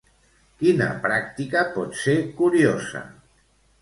Quina 0.61 0.87
pràctica 1.03 1.63
pot 1.75 1.95
ser 2.01 2.17
curiosa? 2.43 3.03